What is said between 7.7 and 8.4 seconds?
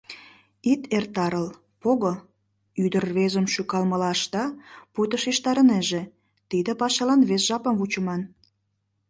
вучыман.